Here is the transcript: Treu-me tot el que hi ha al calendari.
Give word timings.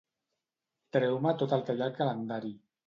Treu-me 0.97 1.37
tot 1.43 1.55
el 1.59 1.65
que 1.69 1.77
hi 1.79 1.87
ha 1.87 1.87
al 1.91 1.97
calendari. 2.03 2.57